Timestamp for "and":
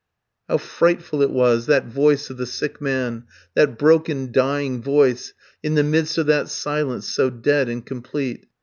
7.69-7.85